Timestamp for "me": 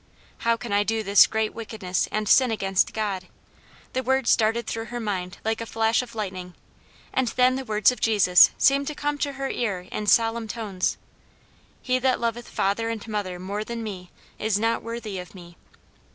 13.83-14.09, 15.35-15.55